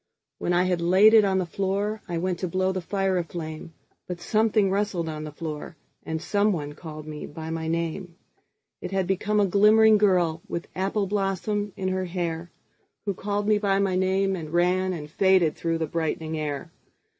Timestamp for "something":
4.19-4.71